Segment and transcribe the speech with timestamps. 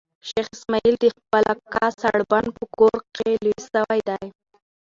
[0.27, 4.25] شېخ اسماعیل د خپل اکا سړبن په کور کښي لوی سوی دئ.